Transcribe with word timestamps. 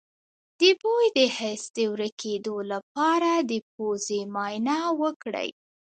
د 0.59 0.61
بوی 0.81 1.05
د 1.17 1.19
حس 1.37 1.63
د 1.77 1.77
ورکیدو 1.93 2.55
لپاره 2.71 3.31
د 3.49 3.53
پوزې 3.73 4.21
معاینه 4.33 4.77
وکړئ 5.01 5.49